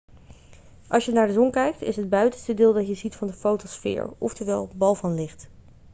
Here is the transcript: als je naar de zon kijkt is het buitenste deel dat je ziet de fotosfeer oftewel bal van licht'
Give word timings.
als 0.87 1.05
je 1.05 1.11
naar 1.11 1.27
de 1.27 1.33
zon 1.33 1.51
kijkt 1.51 1.81
is 1.81 1.95
het 1.95 2.09
buitenste 2.09 2.53
deel 2.53 2.73
dat 2.73 2.87
je 2.87 2.93
ziet 2.95 3.19
de 3.19 3.33
fotosfeer 3.33 4.09
oftewel 4.17 4.69
bal 4.75 4.95
van 4.95 5.13
licht' 5.13 5.49